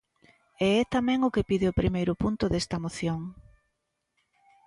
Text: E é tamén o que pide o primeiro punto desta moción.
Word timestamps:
E 0.65 0.67
é 0.81 0.83
tamén 0.95 1.19
o 1.27 1.33
que 1.33 1.47
pide 1.49 1.67
o 1.71 1.77
primeiro 1.81 2.13
punto 2.21 2.45
desta 2.49 2.77
moción. 2.83 3.19